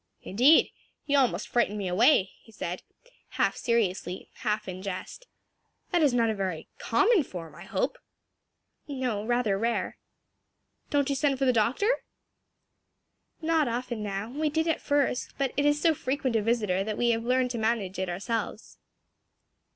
[0.23, 0.71] "Indeed!
[1.05, 2.81] you almost frighten me away," he said
[3.37, 5.27] half seriously, half in jest.
[5.91, 7.99] "That is not a very common form, I hope?"
[8.87, 9.99] "No, rather rare."
[10.89, 11.97] "Don't you send for the doctor?"
[13.43, 16.97] "Not often now; we did at first, but it is so frequent a visitor that
[16.97, 18.79] we have learned to manage it ourselves."